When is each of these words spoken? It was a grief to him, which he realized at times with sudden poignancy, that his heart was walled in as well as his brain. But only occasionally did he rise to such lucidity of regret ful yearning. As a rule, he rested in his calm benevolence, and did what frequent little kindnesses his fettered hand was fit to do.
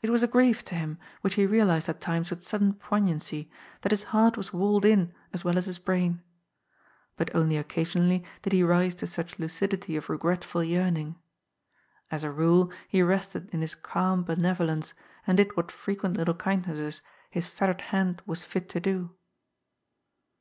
It 0.00 0.10
was 0.10 0.22
a 0.22 0.28
grief 0.28 0.62
to 0.66 0.76
him, 0.76 0.96
which 1.22 1.34
he 1.34 1.44
realized 1.44 1.88
at 1.88 2.00
times 2.00 2.30
with 2.30 2.44
sudden 2.44 2.72
poignancy, 2.74 3.50
that 3.80 3.90
his 3.90 4.04
heart 4.14 4.36
was 4.36 4.52
walled 4.52 4.84
in 4.84 5.12
as 5.32 5.42
well 5.44 5.58
as 5.58 5.66
his 5.66 5.78
brain. 5.80 6.22
But 7.16 7.34
only 7.34 7.56
occasionally 7.56 8.22
did 8.42 8.52
he 8.52 8.62
rise 8.62 8.94
to 8.94 9.08
such 9.08 9.40
lucidity 9.40 9.96
of 9.96 10.08
regret 10.08 10.44
ful 10.44 10.62
yearning. 10.62 11.16
As 12.12 12.22
a 12.22 12.30
rule, 12.30 12.70
he 12.86 13.02
rested 13.02 13.50
in 13.52 13.60
his 13.60 13.74
calm 13.74 14.22
benevolence, 14.22 14.94
and 15.26 15.36
did 15.36 15.56
what 15.56 15.72
frequent 15.72 16.16
little 16.16 16.34
kindnesses 16.36 17.02
his 17.32 17.48
fettered 17.48 17.80
hand 17.90 18.22
was 18.24 18.44
fit 18.44 18.68
to 18.68 18.78
do. 18.78 19.16